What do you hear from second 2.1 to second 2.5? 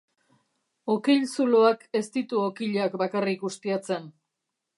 ditu